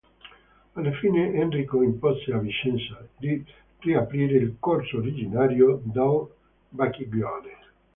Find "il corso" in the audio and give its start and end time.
4.39-4.97